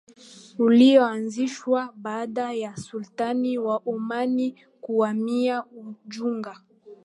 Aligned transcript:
ulioanzishwa 0.59 1.93
baada 1.95 2.53
ya 2.53 2.77
Sultani 2.77 3.57
wa 3.57 3.77
Omani 3.85 4.63
kuhamia 4.81 5.65
Unguja 5.65 6.57